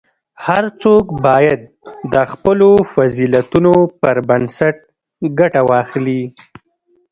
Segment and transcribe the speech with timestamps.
[0.45, 1.61] هر څوک باید
[2.13, 4.75] د خپلو فضیلتونو پر بنسټ
[5.39, 6.23] ګټه واخلي.